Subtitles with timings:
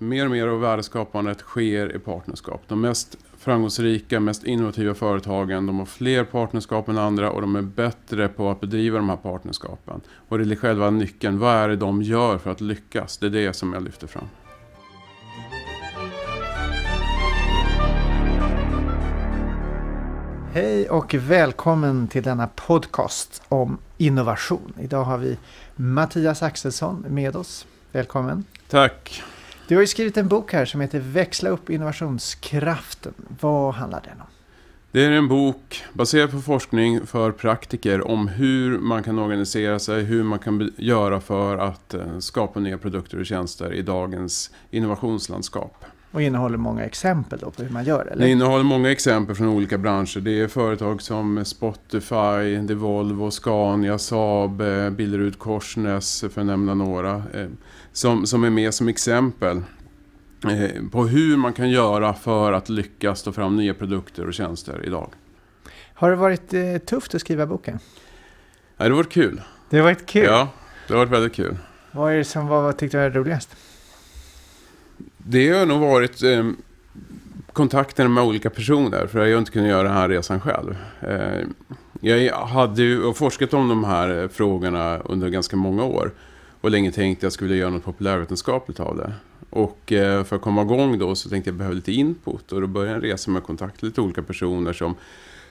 [0.00, 2.62] mer och mer av värdeskapandet sker i partnerskap.
[2.68, 7.62] De mest framgångsrika, mest innovativa företagen, de har fler partnerskap än andra och de är
[7.62, 10.00] bättre på att bedriva de här partnerskapen.
[10.28, 11.38] Och det är själva nyckeln.
[11.38, 13.18] Vad är det de gör för att lyckas?
[13.18, 14.28] Det är det som jag lyfter fram.
[20.52, 24.72] Hej och välkommen till denna podcast om innovation.
[24.80, 25.38] Idag har vi
[25.76, 27.66] Mattias Axelsson med oss.
[27.92, 28.44] Välkommen.
[28.68, 29.22] Tack.
[29.70, 33.14] Du har ju skrivit en bok här som heter Växla upp innovationskraften.
[33.40, 34.26] Vad handlar den om?
[34.90, 40.02] Det är en bok baserad på forskning för praktiker om hur man kan organisera sig,
[40.02, 45.84] hur man kan göra för att eh, skapa nya produkter och tjänster i dagens innovationslandskap.
[46.12, 48.06] Och innehåller många exempel då på hur man gör?
[48.06, 48.24] Eller?
[48.24, 50.20] Det innehåller många exempel från olika branscher.
[50.20, 56.74] Det är företag som Spotify, det Volvo, Scania, Saab, eh, Billerud, Korsnäs för att nämna
[56.74, 57.14] några.
[57.14, 57.46] Eh,
[57.92, 59.62] som, som är med som exempel
[60.44, 64.86] eh, på hur man kan göra för att lyckas ta fram nya produkter och tjänster
[64.86, 65.10] idag.
[65.94, 66.50] Har det varit
[66.86, 67.78] tufft att skriva boken?
[68.76, 69.42] Ja, det har varit kul.
[69.70, 70.24] Det har varit kul?
[70.24, 70.48] Ja,
[70.88, 71.56] det har varit väldigt kul.
[71.92, 73.56] Vad är det som var, vad tyckte du var roligast?
[75.16, 76.50] Det har nog varit eh,
[77.52, 79.06] kontakten med olika personer.
[79.06, 80.76] För jag har inte kunnat göra den här resan själv.
[81.00, 81.46] Eh,
[82.00, 86.12] jag hade ju forskat om de här frågorna under ganska många år.
[86.60, 89.12] Och länge tänkt att jag skulle göra något populärvetenskapligt av det.
[89.50, 92.52] Och eh, för att komma igång då så tänkte jag att jag lite input.
[92.52, 94.94] Och då började jag resa med kontakt med lite olika personer som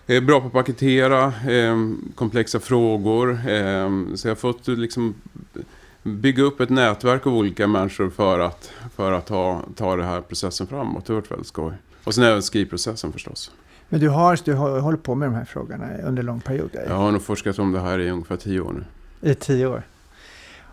[0.08, 1.78] är bra på att paketera eh,
[2.16, 3.30] komplexa frågor.
[3.32, 5.16] Eh, så jag har fått liksom
[6.04, 10.22] bygga upp ett nätverk av olika människor för att, för att ta, ta den här
[10.22, 11.06] processen framåt.
[11.06, 11.74] Det har varit väldigt skoj.
[12.04, 13.52] Och sen även skrivprocessen förstås.
[13.90, 16.70] Men du har, du har hållit på med de här frågorna under lång period?
[16.88, 18.86] Jag har nog forskat om det här i ungefär tio år nu.
[19.32, 19.84] I tio år?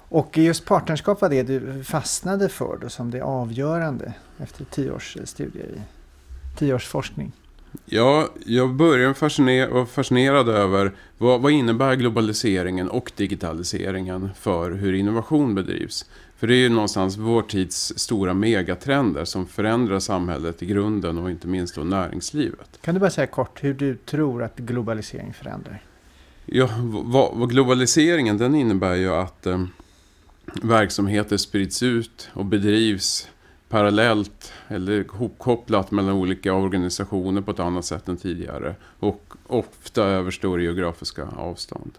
[0.08, 5.16] Och just partnerskap var det du fastnade för då som det avgörande efter tio års
[5.24, 5.80] studier, i,
[6.58, 7.32] tio års forskning?
[7.84, 14.93] Ja, jag började fasciner vara fascinerad över vad, vad innebär globaliseringen och digitaliseringen för hur
[14.93, 16.04] innovation bedrivs.
[16.37, 21.31] För det är ju någonstans vår tids stora megatrender som förändrar samhället i grunden och
[21.31, 22.78] inte minst då näringslivet.
[22.81, 25.83] Kan du bara säga kort hur du tror att globalisering förändrar?
[26.47, 29.65] Ja, vad, vad globaliseringen den innebär ju att eh,
[30.62, 33.28] verksamheter sprids ut och bedrivs
[33.69, 38.75] parallellt eller hopkopplat mellan olika organisationer på ett annat sätt än tidigare.
[38.99, 41.93] Och ofta över stora geografiska avstånd.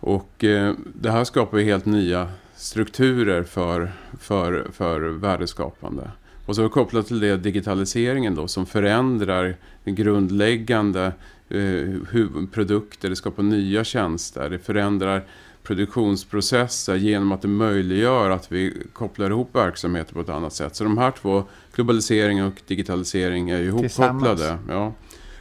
[0.00, 6.10] Och eh, det här skapar helt nya strukturer för, för, för värdeskapande.
[6.46, 11.12] Och så kopplat till det digitaliseringen då som förändrar grundläggande
[11.48, 15.24] eh, produkter, det skapar nya tjänster, det förändrar
[15.68, 20.76] produktionsprocesser genom att det möjliggör att vi kopplar ihop verksamheter på ett annat sätt.
[20.76, 24.58] Så de här två, globalisering och digitalisering, är ju ihopkopplade.
[24.68, 24.92] Ja.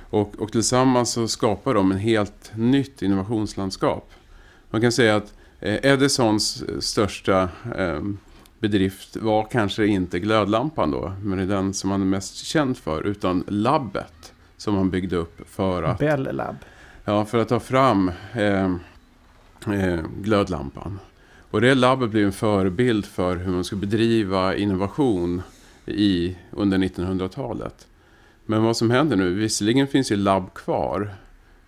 [0.09, 4.11] Och, och tillsammans så skapar de en helt nytt innovationslandskap.
[4.69, 8.01] Man kan säga att eh, Edisons största eh,
[8.59, 12.77] bedrift var kanske inte glödlampan då, men det är den som han är mest känd
[12.77, 15.99] för, utan labbet som han byggde upp för att...
[15.99, 16.55] Bell Lab.
[17.05, 18.75] Ja, för att ta fram eh,
[19.67, 20.99] eh, glödlampan.
[21.51, 25.41] Och det labbet blev en förebild för hur man ska bedriva innovation
[25.85, 27.87] i, under 1900-talet.
[28.45, 31.13] Men vad som händer nu, visserligen finns ju labb kvar,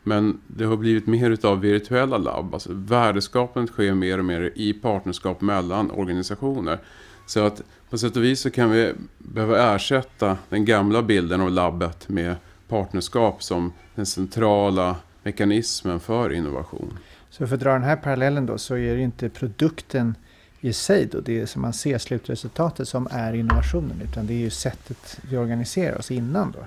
[0.03, 2.53] men det har blivit mer utav virtuella labb.
[2.53, 6.79] Alltså värdeskapandet sker mer och mer i partnerskap mellan organisationer.
[7.25, 11.51] Så att på sätt och vis så kan vi behöva ersätta den gamla bilden av
[11.51, 12.35] labbet med
[12.67, 16.97] partnerskap som den centrala mekanismen för innovation.
[17.29, 20.15] Så för att dra den här parallellen då så är det inte produkten
[20.59, 24.49] i sig då, det som man ser slutresultatet som är innovationen utan det är ju
[24.49, 26.59] sättet vi organiserar oss innan då.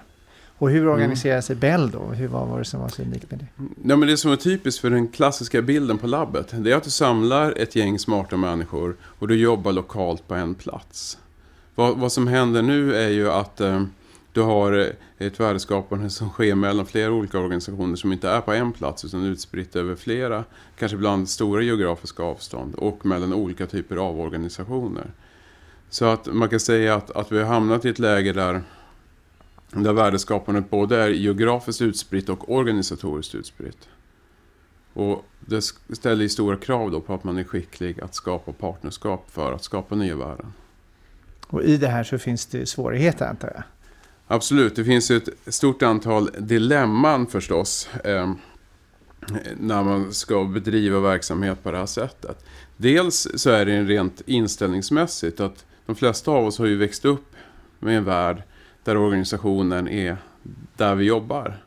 [0.59, 0.93] Och hur mm.
[0.93, 1.99] organiserar sig Bell då?
[1.99, 3.47] Hur, vad var det som var så unikt med det?
[3.89, 6.85] Ja, men det som är typiskt för den klassiska bilden på labbet det är att
[6.85, 11.19] du samlar ett gäng smarta människor och du jobbar lokalt på en plats.
[11.75, 13.83] Vad, vad som händer nu är ju att eh,
[14.33, 18.53] du har eh, ett värdeskapande som sker mellan flera olika organisationer som inte är på
[18.53, 20.45] en plats utan utspritt över flera,
[20.79, 25.11] kanske ibland stora geografiska avstånd och mellan olika typer av organisationer.
[25.91, 28.63] Så att man kan säga att, att vi har hamnat i ett läge där,
[29.71, 33.89] där värdeskapandet både är geografiskt utspritt och organisatoriskt utspritt.
[34.93, 35.63] Och det
[35.93, 39.95] ställer stora krav då på att man är skicklig att skapa partnerskap för att skapa
[39.95, 40.53] nya värden.
[41.47, 43.63] Och i det här så finns det svårigheter antar jag?
[44.33, 47.89] Absolut, det finns ett stort antal dilemman förstås.
[48.05, 48.33] Eh,
[49.57, 52.45] när man ska bedriva verksamhet på det här sättet.
[52.77, 57.35] Dels så är det rent inställningsmässigt att de flesta av oss har ju växt upp
[57.79, 58.43] med en värld
[58.85, 60.17] där organisationen är
[60.77, 61.63] där vi jobbar.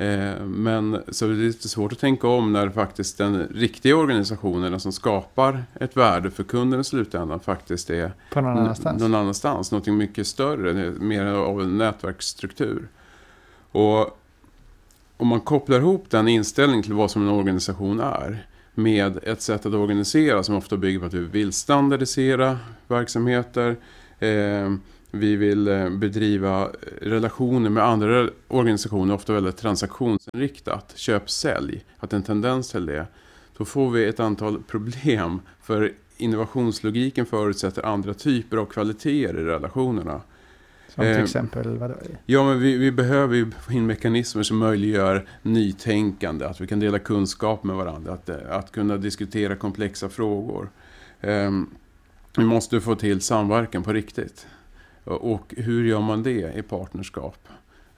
[0.00, 4.80] Eh, men så det är lite svårt att tänka om när faktiskt den riktiga organisationen
[4.80, 9.02] som skapar ett värde för kunden i slutändan faktiskt är På någon annanstans.
[9.02, 9.70] någon annanstans.
[9.70, 12.88] Någonting mycket större, mer av en nätverksstruktur.
[13.72, 14.18] Och
[15.16, 19.66] om man kopplar ihop den inställningen till vad som en organisation är med ett sätt
[19.66, 22.58] att organisera som ofta bygger på att vi vill standardisera
[22.88, 23.76] verksamheter.
[24.18, 24.72] Eh,
[25.10, 26.68] vi vill eh, bedriva
[27.00, 30.92] relationer med andra organisationer, ofta väldigt transaktionsinriktat.
[30.96, 33.06] Köp-sälj, att en tendens till det.
[33.56, 35.40] Då får vi ett antal problem.
[35.62, 40.20] För innovationslogiken förutsätter andra typer av kvaliteter i relationerna.
[40.88, 41.94] Som till Eh, exempel, vadå?
[42.26, 46.80] Ja, men vi, vi behöver ju få in mekanismer som möjliggör nytänkande, att vi kan
[46.80, 50.70] dela kunskap med varandra, att, eh, att kunna diskutera komplexa frågor.
[51.20, 51.66] Ehm,
[52.36, 54.46] vi måste få till samverkan på riktigt.
[55.04, 57.48] Och, hur gör man det i partnerskap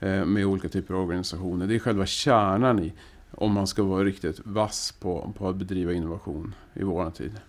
[0.00, 1.66] eh, med olika typer av organisationer?
[1.66, 2.92] Det är själva kärnan i
[3.30, 7.40] om man ska vara riktigt vass på, på att bedriva innovation i vår tid.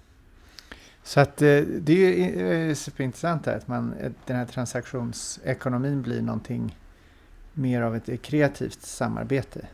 [1.04, 3.94] Så att eh, det är ju eh, superintressant här, att man,
[4.26, 6.78] den här transaktionsekonomin blir någonting
[7.54, 9.68] mer av ett kreativt samarbete.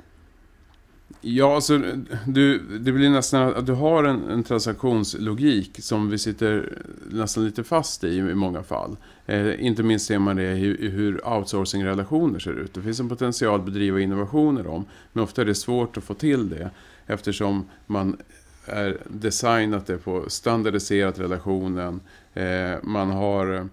[1.21, 1.81] Ja, alltså,
[2.27, 6.77] du, det blir nästan att du har en, en transaktionslogik som vi sitter
[7.11, 8.97] nästan lite fast i i många fall.
[9.25, 12.73] Eh, inte minst ser man det i, i hur outsourcing-relationer ser ut.
[12.73, 16.13] Det finns en potential att bedriva innovationer om, men ofta är det svårt att få
[16.13, 16.69] till det
[17.05, 18.17] eftersom man
[18.65, 21.99] är designat det på standardiserat relationen.
[22.33, 23.65] Eh, man har eh,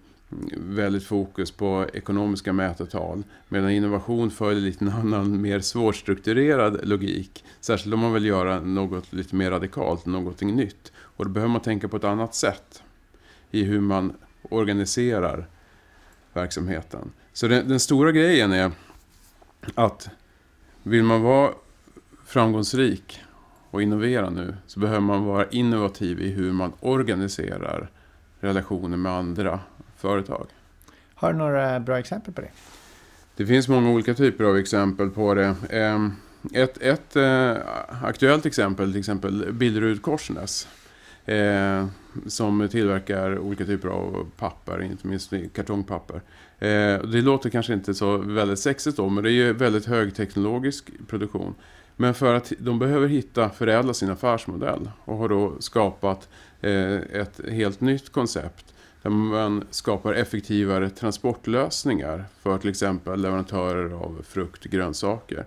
[0.56, 3.22] väldigt fokus på ekonomiska mätetal.
[3.48, 7.44] Medan innovation följer lite en annan, mer svårstrukturerad logik.
[7.60, 10.92] Särskilt om man vill göra något lite mer radikalt, någonting nytt.
[10.98, 12.82] Och då behöver man tänka på ett annat sätt
[13.50, 14.12] i hur man
[14.42, 15.46] organiserar
[16.32, 17.12] verksamheten.
[17.32, 18.72] Så den, den stora grejen är
[19.74, 20.08] att
[20.82, 21.52] vill man vara
[22.24, 23.20] framgångsrik
[23.70, 27.90] och innovera nu så behöver man vara innovativ i hur man organiserar
[28.40, 29.60] relationer med andra
[29.98, 30.46] företag.
[31.14, 32.50] Har du några bra exempel på det?
[33.36, 35.54] Det finns många olika typer av exempel på det.
[35.70, 36.12] Ehm,
[36.52, 37.56] Ett, ett eh,
[38.02, 40.68] aktuellt exempel, till exempel Billerud Korsnäs.
[41.24, 41.86] Eh,
[42.26, 46.16] som tillverkar olika typer av papper, inte minst kartongpapper.
[46.58, 50.90] Eh, det låter kanske inte så väldigt sexigt då, men det är ju väldigt högteknologisk
[51.06, 51.54] produktion.
[51.96, 56.28] Men för att de behöver hitta, förädla sin affärsmodell och har då skapat
[56.60, 58.74] eh, ett helt nytt koncept
[59.06, 65.44] där man skapar effektivare transportlösningar för till exempel leverantörer av frukt och grönsaker.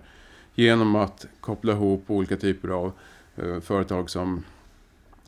[0.54, 2.92] Genom att koppla ihop olika typer av
[3.36, 4.44] eh, företag som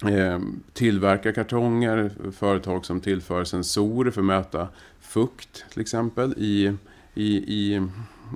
[0.06, 0.40] eh,
[0.72, 4.68] tillverkar kartonger, företag som tillför sensorer för att mäta
[5.00, 6.76] fukt till exempel i,
[7.14, 7.88] i, i,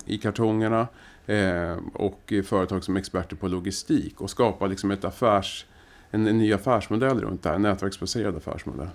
[0.07, 0.87] i kartongerna
[1.27, 5.67] eh, och företag som är experter på logistik och skapa liksom ett affärs,
[6.11, 8.89] en, en ny affärsmodell runt det här, en nätverksbaserad affärsmodell.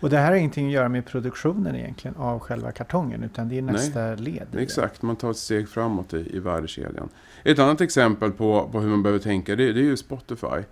[0.00, 3.58] Och det här har ingenting att göra med produktionen egentligen av själva kartongen utan det
[3.58, 4.34] är nästa led.
[4.52, 4.62] i det.
[4.62, 7.08] Exakt, man tar ett steg framåt i, i värdekedjan.
[7.44, 10.62] Ett annat exempel på, på hur man behöver tänka det, det är ju Spotify.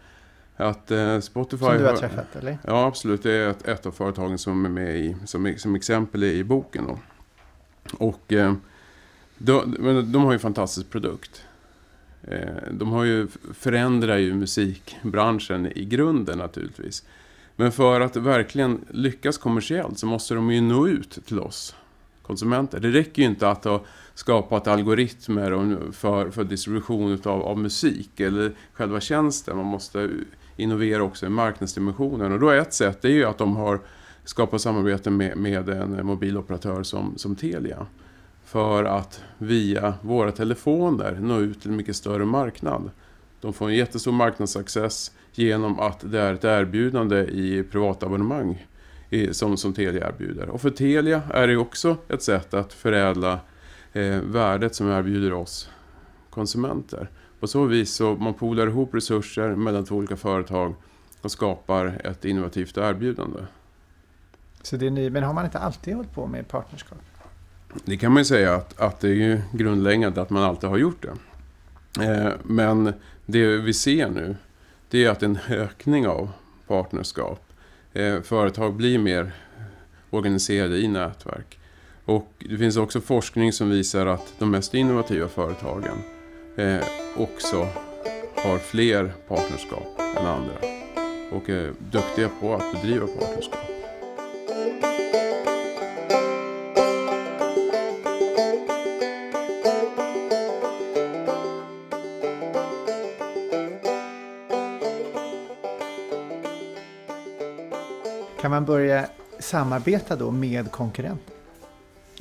[0.57, 1.65] Att eh, Spotify...
[1.65, 2.59] Som du har träffat eller?
[2.67, 3.23] Ja, absolut.
[3.23, 6.87] Det är ett, ett av företagen som är med i, som, som exempel i boken.
[6.87, 6.99] Då.
[7.99, 8.55] Och eh,
[9.39, 9.75] de,
[10.13, 11.45] de har ju en fantastisk produkt.
[12.23, 12.39] Eh,
[12.71, 17.05] de har ju, förändrar ju musikbranschen i grunden naturligtvis.
[17.57, 21.77] Men för att verkligen lyckas kommersiellt så måste de ju nå ut till oss
[22.23, 22.81] konsumenter.
[22.81, 23.85] Det räcker ju inte att ha
[24.15, 29.57] skapat algoritmer för, för distribution av, av musik eller själva tjänsten.
[29.57, 30.11] Man måste
[30.57, 32.33] innovera också i marknadsdimensionen.
[32.33, 33.81] Och då är ett sätt det är ju att de har
[34.25, 37.87] skapat samarbete med, med en mobiloperatör som, som Telia.
[38.45, 42.91] För att via våra telefoner nå ut till en mycket större marknad.
[43.41, 48.67] De får en jättestor marknadsaccess genom att det är ett erbjudande i privatabonnemang
[49.33, 50.49] som, som Telia erbjuder.
[50.49, 53.41] Och för Telia är det också ett sätt att förädla
[53.93, 55.71] eh, värdet som erbjuder oss
[56.31, 57.11] konsumenter.
[57.41, 60.75] På så vis så man polar ihop resurser mellan två olika företag
[61.21, 63.39] och skapar ett innovativt erbjudande.
[64.63, 66.99] Så det är ny, men har man inte alltid hållit på med partnerskap?
[67.85, 70.77] Det kan man ju säga att, att det är ju grundläggande att man alltid har
[70.77, 71.15] gjort det.
[72.05, 72.93] Eh, men
[73.27, 74.37] det vi ser nu
[74.95, 76.31] det är att en ökning av
[76.67, 77.53] partnerskap.
[77.93, 79.33] Eh, företag blir mer
[80.11, 81.59] organiserade i nätverk.
[82.05, 85.99] Och det finns också forskning som visar att de mest innovativa företagen
[86.57, 86.85] eh,
[87.17, 87.69] också
[88.35, 90.55] har fler partnerskap än andra.
[91.33, 93.74] Och är duktiga på att bedriva partnerskap.
[108.51, 109.07] Man börja
[109.39, 111.35] samarbeta då med konkurrenter?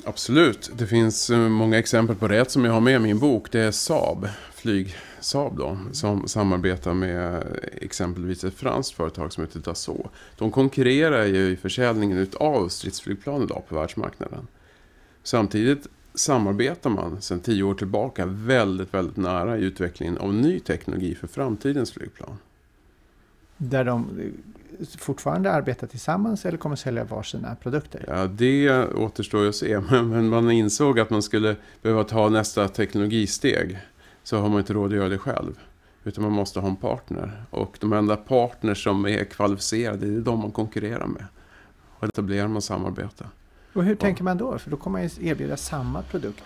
[0.04, 0.70] Absolut.
[0.76, 2.50] Det finns eh, många exempel på det.
[2.50, 6.94] Som jag har med i min bok det är Saab, flyg Saab då, som samarbetar
[6.94, 7.44] med
[7.80, 10.06] exempelvis ett franskt företag som heter Dassault.
[10.38, 14.46] De konkurrerar ju i försäljningen av stridsflygplan idag på världsmarknaden.
[15.22, 21.14] Samtidigt samarbetar man sedan tio år tillbaka väldigt, väldigt nära i utvecklingen av ny teknologi
[21.14, 22.36] för framtidens flygplan.
[23.56, 24.06] Där de
[24.98, 28.04] fortfarande arbetar tillsammans eller kommer sälja varsina produkter?
[28.08, 29.80] Ja, det återstår att se.
[29.90, 33.78] Men man insåg att man skulle behöva ta nästa teknologisteg.
[34.22, 35.58] Så har man inte råd att göra det själv.
[36.04, 37.44] Utan man måste ha en partner.
[37.50, 41.26] Och de enda partners som är kvalificerade, det är de man konkurrerar med.
[41.98, 43.24] Och etablerar man samarbete.
[43.72, 44.58] Och hur tänker man då?
[44.58, 46.44] För då kommer man ju erbjuda samma produkt.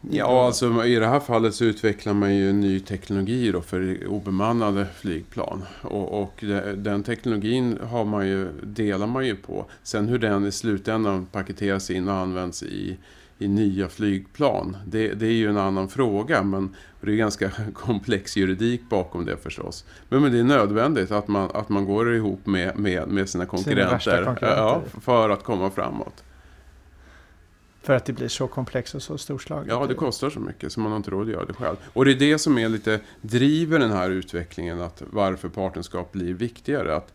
[0.00, 4.86] Ja, alltså i det här fallet så utvecklar man ju ny teknologi då för obemannade
[5.00, 5.62] flygplan.
[5.82, 6.44] Och, och
[6.76, 9.66] den teknologin har man ju, delar man ju på.
[9.82, 12.96] Sen hur den i slutändan paketeras in och används i,
[13.38, 16.42] i nya flygplan, det, det är ju en annan fråga.
[16.42, 19.84] Men det är ganska komplex juridik bakom det förstås.
[20.08, 23.46] Men, men det är nödvändigt att man, att man går ihop med, med, med sina
[23.46, 24.56] konkurrenter, sina konkurrenter.
[24.56, 26.24] Ja, för att komma framåt.
[27.86, 29.68] För att det blir så komplext och så storslaget.
[29.68, 31.76] Ja, det kostar så mycket så man har inte råd att göra det själv.
[31.92, 36.34] Och det är det som är lite driver den här utvecklingen, att varför partnerskap blir
[36.34, 36.96] viktigare.
[36.96, 37.12] Att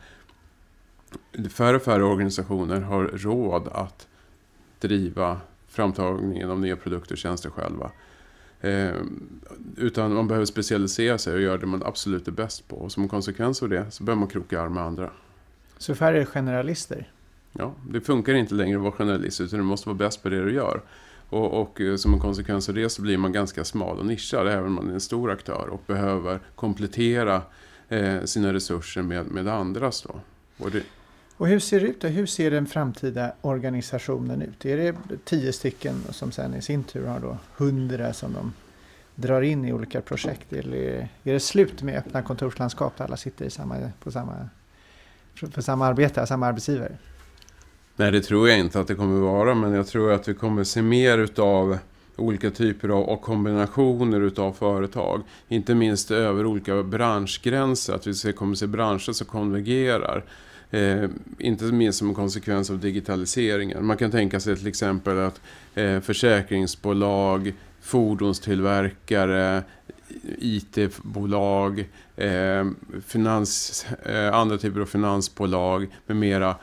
[1.51, 4.07] färre och färre organisationer har råd att
[4.79, 7.91] driva framtagningen av nya produkter och tjänster själva.
[8.61, 8.95] Eh,
[9.77, 12.75] utan man behöver specialisera sig och göra det man absolut är bäst på.
[12.75, 15.11] Och som konsekvens av det så behöver man kroka arm med andra.
[15.77, 17.07] Så färre generalister?
[17.53, 20.43] Ja, det funkar inte längre att vara generalist, utan du måste vara bäst på det
[20.45, 20.81] du gör.
[21.29, 24.47] Och, och, eh, som en konsekvens av det så blir man ganska smal och nischad
[24.47, 27.41] även om man är en stor aktör och behöver komplettera
[27.89, 30.01] eh, sina resurser med, med andras.
[30.01, 30.19] Då.
[30.63, 30.83] Och, det...
[31.37, 32.07] och hur ser det ut då?
[32.07, 34.65] Hur ser den framtida organisationen ut?
[34.65, 38.53] Är det tio stycken som sen i sin tur har då hundra som de
[39.15, 40.53] drar in i olika projekt?
[40.53, 44.49] Eller är det slut med öppna kontorslandskap där alla sitter i samma, på samma,
[45.51, 46.97] för samma arbete, samma arbetsgivare?
[48.01, 50.63] Nej, det tror jag inte att det kommer vara, men jag tror att vi kommer
[50.63, 51.77] se mer utav
[52.15, 55.21] olika typer av och kombinationer utav företag.
[55.47, 60.23] Inte minst över olika branschgränser, att vi kommer se branscher som konvergerar.
[60.71, 61.03] Eh,
[61.39, 63.85] inte minst som en konsekvens av digitaliseringen.
[63.85, 65.41] Man kan tänka sig till exempel att
[65.75, 69.63] eh, försäkringsbolag, fordonstillverkare,
[70.37, 72.65] IT-bolag, eh,
[73.07, 76.55] finans, eh, andra typer av finansbolag med mera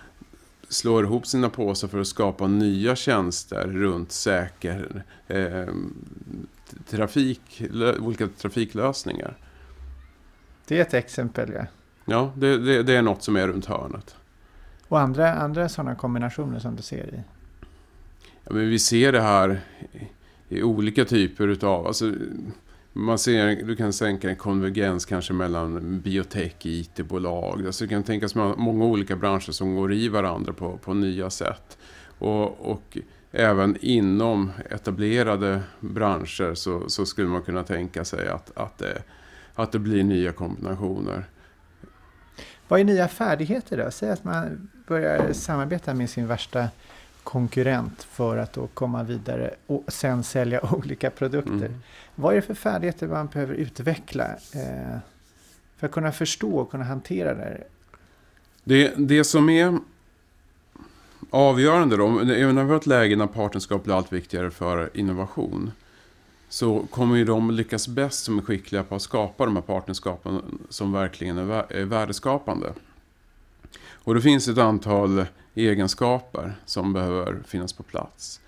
[0.69, 5.67] slår ihop sina påsar för att skapa nya tjänster runt säker eh,
[6.89, 7.63] trafik,
[8.01, 9.37] olika trafiklösningar.
[10.67, 11.67] Det är ett exempel, ja.
[12.05, 14.17] Ja, det, det, det, är något som är runt hörnet.
[14.89, 17.23] Och andra, andra sådana kombinationer som du ser i?
[18.45, 19.61] Ja, men vi ser det här
[20.49, 21.87] i, olika typer utav...
[21.87, 22.15] Alltså,
[22.93, 27.67] man ser, du kan sänka en konvergens kanske mellan biotech, IT-bolag.
[27.67, 31.79] Alltså det kan tänkas många olika branscher som går i varandra på, på nya sätt.
[32.19, 32.99] Och, och
[33.33, 39.03] även inom etablerade branscher så, så, skulle man kunna tänka sig att, att, det,
[39.55, 41.25] att det blir nya kombinationer.
[42.69, 43.91] Vad är nya färdigheter då?
[43.91, 46.69] Säg att man börjar samarbeta med sin värsta
[47.29, 51.53] konkurrent för att då komma vidare och sen sälja olika produkter.
[51.53, 51.83] Mm.
[52.15, 54.99] Vad är det för färdigheter man behöver utveckla eh,
[55.77, 57.65] för att kunna förstå och kunna hantera det här?
[58.65, 59.79] Det, det som är
[61.31, 65.73] avgörande då, även när vi har ett läge när partnerskap blir allt viktigare för innovation,
[66.49, 70.61] så kommer ju de lyckas bäst som är skickliga på att skapa de här partnerskapen
[70.69, 72.73] som verkligen är värdeskapande.
[73.81, 78.41] Och det finns ett antal egenskaper som behöver finnas på plats.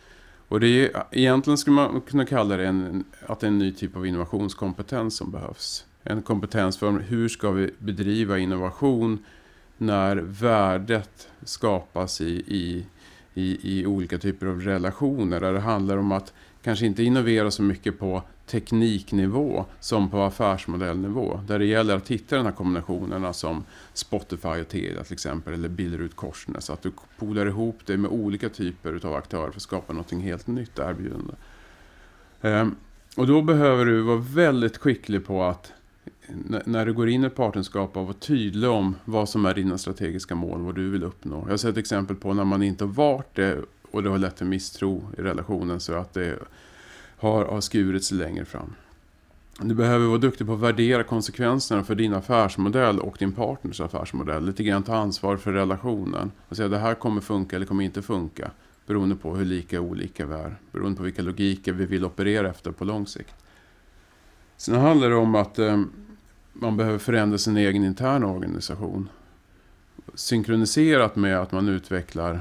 [0.49, 3.73] Och det är, egentligen skulle man kunna kalla det en, att det är en ny
[3.73, 5.87] typ av innovationskompetens som behövs.
[6.03, 9.25] En kompetens för hur ska vi bedriva innovation
[9.79, 12.87] när värdet skapas i, i,
[13.35, 15.41] i, i olika typer av relationer.
[15.41, 21.41] Där det handlar om att kanske inte innovera så mycket på tekniknivå som på affärsmodellnivå.
[21.47, 25.69] Där det gäller att hitta de här kombinationerna som Spotify och Telia till exempel, eller
[25.69, 26.71] Billerud Korsnäs.
[26.71, 30.47] Att du polar ihop det med olika typer av aktörer för att skapa något helt
[30.47, 31.35] nytt erbjudande.
[32.43, 32.75] Ehm,
[33.17, 35.73] och då behöver du vara väldigt skicklig på att
[36.65, 39.79] när du går in i ett partnerskap att vara tydlig om vad som är dina
[39.79, 41.43] strategiska mål, vad du vill uppnå.
[41.43, 43.59] Jag har sett exempel på när man inte har varit det
[43.91, 46.39] och det har lett till misstro i relationen så att det
[47.17, 48.75] har, har skurit sig längre fram.
[49.61, 54.47] du behöver vara duktig på att värdera konsekvenserna för din affärsmodell och din partners affärsmodell.
[54.47, 56.31] Lite grann ta ansvar för relationen.
[56.49, 58.51] Och säga det här kommer funka eller kommer inte funka.
[58.87, 60.57] Beroende på hur lika olika vi är.
[60.73, 63.35] Beroende på vilka logiker vi vill operera efter på lång sikt.
[64.57, 65.83] Sen handlar det om att eh,
[66.53, 69.09] man behöver förändra sin egen interna organisation.
[70.15, 72.41] Synkroniserat med att man utvecklar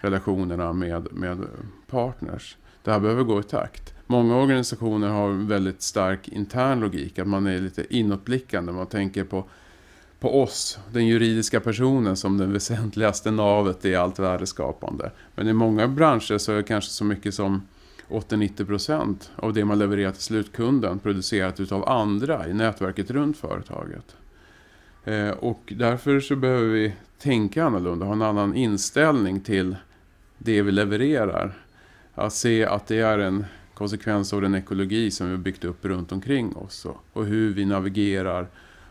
[0.00, 1.46] relationerna med, med
[1.86, 2.56] partners.
[2.82, 3.94] Det här behöver gå i takt.
[4.06, 8.72] Många organisationer har väldigt stark intern logik, att man är lite inåtblickande.
[8.72, 9.44] Man tänker på,
[10.20, 15.10] på oss, den juridiska personen, som den väsentligaste navet i allt värdeskapande.
[15.34, 17.62] Men i många branscher så är det kanske så mycket som
[18.08, 24.16] 80-90% av det man levererar till slutkunden producerat utav andra i nätverket runt företaget.
[25.04, 29.76] Eh, och därför så behöver vi tänka annorlunda, ha en annan inställning till
[30.42, 31.52] det vi levererar.
[32.14, 33.44] Att se att det är en
[33.74, 37.54] konsekvens av den ekologi som vi har byggt upp runt omkring oss och, och hur
[37.54, 38.46] vi navigerar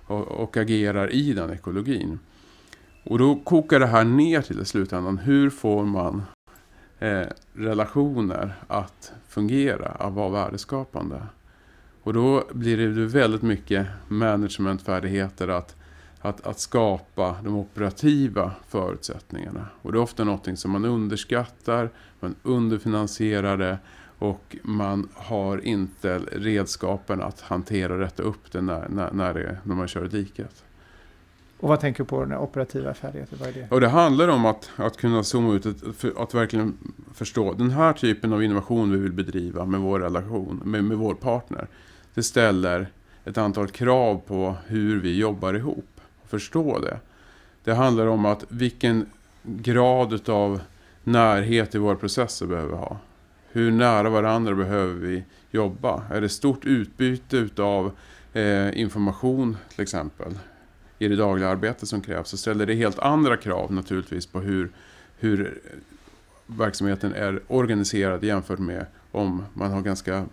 [0.06, 2.20] och, och, agerar i den ekologin.
[3.04, 5.18] Och då kokar det här ner till i slutändan.
[5.18, 6.24] Hur får man
[7.00, 11.22] eh, relationer att fungera, att vara värdeskapande?
[12.04, 15.76] Och då blir det väldigt mycket managementfärdigheter att,
[16.22, 19.68] att, att skapa de operativa förutsättningarna.
[19.82, 23.78] Och det är ofta någonting som man underskattar, man underfinansierar det
[24.20, 29.76] och man har inte redskapen att hantera detta upp det när, när, när, det, när
[29.76, 30.64] man kör i diket.
[31.60, 33.38] Och vad tänker du på den operativa färdigheten?
[33.42, 33.68] Vad är det?
[33.72, 36.78] Och det handlar om att, att kunna zooma ut, att, att verkligen
[37.14, 41.14] förstå den här typen av innovation vi vill bedriva med vår relation, med, med vår
[41.14, 41.68] partner.
[42.14, 42.88] Det ställer
[43.26, 45.99] ett antal krav på hur vi jobbar ihop.
[46.30, 47.00] Förstå det.
[47.64, 49.06] Det handlar om att vilken
[49.44, 50.62] grad av
[51.04, 52.98] närhet i våra processer behöver vi ha.
[53.52, 56.04] Hur nära varandra behöver vi jobba?
[56.12, 57.92] Är det stort utbyte utav
[58.34, 60.34] eh, information till exempel
[61.00, 64.72] i det dagliga arbetet som krävs så ställer det helt andra krav naturligtvis på hur,
[65.20, 65.62] hur
[66.46, 70.26] verksamheten är organiserad jämfört med om man har ganska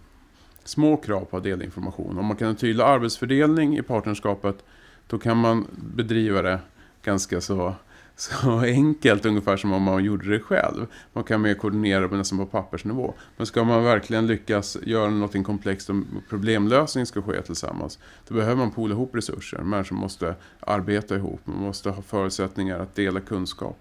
[0.64, 2.18] små krav på att dela information.
[2.18, 4.64] Om man kan ha en tydlig arbetsfördelning i partnerskapet
[5.06, 6.60] då kan man bedriva det
[7.02, 7.74] ganska så
[8.16, 10.86] så enkelt ungefär som om man gjorde det själv.
[11.12, 13.14] Man kan mer koordinera det nästan på pappersnivå.
[13.36, 15.96] Men ska man verkligen lyckas göra något komplext och
[16.28, 17.98] problemlösning ska ske tillsammans.
[18.28, 19.58] Då behöver man poola ihop resurser.
[19.58, 21.40] Människor måste arbeta ihop.
[21.44, 23.78] Man måste ha förutsättningar att dela kunskap.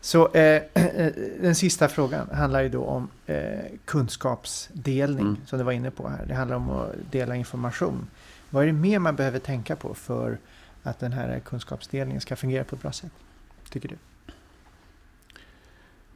[0.00, 3.36] Så eh, eh, den sista frågan handlar ju då om eh,
[3.84, 5.36] kunskapsdelning mm.
[5.46, 6.26] som du var inne på här.
[6.26, 8.06] Det handlar om att dela information.
[8.50, 10.38] Vad är det mer man behöver tänka på för
[10.82, 13.12] att den här kunskapsdelningen ska fungera på ett bra sätt?
[13.70, 13.96] tycker du?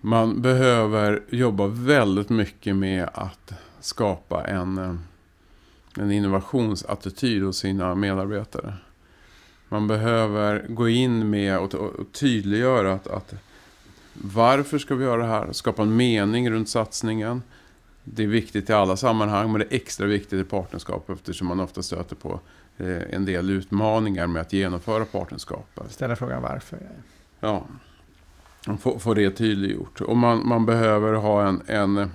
[0.00, 4.94] Man behöver jobba väldigt mycket med att skapa en, eh,
[5.98, 8.74] en innovationsattityd hos sina medarbetare.
[9.68, 13.34] Man behöver gå in med och, och tydliggöra att, att
[14.12, 15.52] varför ska vi göra det här?
[15.52, 17.42] Skapa en mening runt satsningen.
[18.04, 21.60] Det är viktigt i alla sammanhang men det är extra viktigt i partnerskap eftersom man
[21.60, 22.40] ofta stöter på
[22.78, 25.92] eh, en del utmaningar med att genomföra partnerskapet.
[25.92, 26.78] Ställa frågan varför.
[27.40, 27.66] Ja,
[28.80, 30.00] få, få det tydliggjort.
[30.00, 32.10] Och man, man behöver ha en, en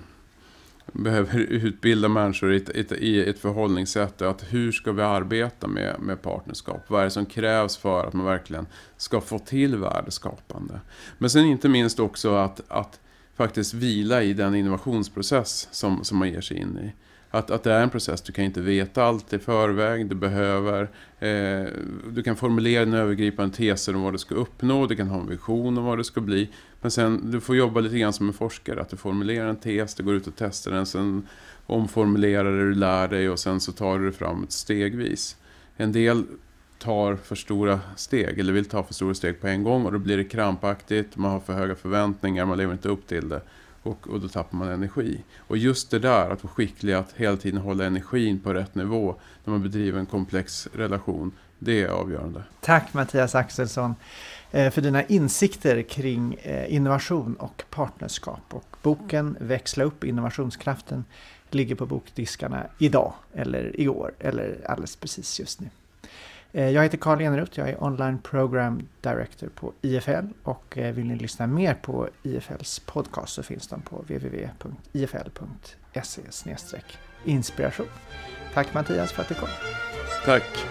[0.92, 4.22] behöver utbilda människor i ett, ett, i ett förhållningssätt.
[4.22, 6.84] Att hur ska vi arbeta med, med partnerskap?
[6.86, 10.80] Vad är det som krävs för att man verkligen ska få till värdeskapande?
[11.18, 13.00] Men sen inte minst också att, att
[13.44, 16.92] faktiskt vila i den innovationsprocess som, som man ger sig in i
[17.30, 18.22] att, att det är en process.
[18.22, 20.06] Du kan inte veta allt i förväg.
[20.06, 20.82] Du behöver...
[21.18, 21.72] Eh,
[22.12, 24.86] du kan formulera en övergripande teser om vad du ska uppnå.
[24.86, 26.48] Du kan ha en vision om vad det ska bli.
[26.80, 28.80] Men sen, du får jobba lite grann som en forskare.
[28.80, 30.86] Att du formulerar en tes, du går ut och testar den.
[30.86, 31.26] Sen
[31.66, 35.36] omformulerar det, du lär dig och sen så tar du det fram stegvis.
[35.76, 36.24] En del
[36.80, 39.98] tar för stora steg, eller vill ta för stora steg på en gång och då
[39.98, 43.40] blir det krampaktigt, man har för höga förväntningar, man lever inte upp till det.
[43.82, 45.24] Och, och då tappar man energi.
[45.38, 49.14] Och just det där, att vara skicklig att hela tiden hålla energin på rätt nivå
[49.44, 52.42] när man bedriver en komplex relation, det är avgörande.
[52.60, 53.94] Tack Mattias Axelsson
[54.50, 58.42] eh, för dina insikter kring eh, innovation och partnerskap.
[58.50, 61.04] Och boken Växla upp innovationskraften
[61.50, 65.66] ligger på bokdiskarna idag, eller igår, eller alldeles precis just nu.
[66.52, 71.06] Eh, jag heter Karl Eneroth, jag är Online Program Director på IFL och eh, vill
[71.06, 74.62] ni lyssna mer på IFLs podcast så finns de på www.ifl.se
[77.24, 77.86] inspiration.
[78.54, 79.48] Tack Mattias för att du kom.
[80.24, 80.66] Tack.